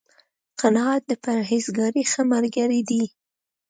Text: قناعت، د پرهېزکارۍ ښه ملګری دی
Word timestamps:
قناعت، 0.59 1.01
د 1.07 1.11
پرهېزکارۍ 1.23 2.03
ښه 2.11 2.21
ملګری 2.31 2.81
دی 2.89 3.03